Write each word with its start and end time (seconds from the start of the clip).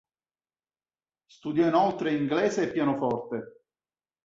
Studiò 1.27 1.67
inoltre 1.67 2.11
inglese 2.15 2.63
e 2.63 2.71
pianoforte. 2.71 3.65